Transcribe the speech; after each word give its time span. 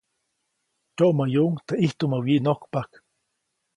Tyoʼmäyuʼuŋ 0.95 1.53
teʼ 1.67 1.77
ʼijtumä 1.81 2.17
wyiʼnojkpajk. 2.25 2.91